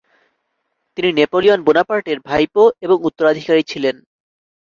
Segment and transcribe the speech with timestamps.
[0.97, 3.95] তিনি নেপোলিয়ন বোনাপার্টের ভাইপো এবং উত্তরাধিকারী ছিলেন।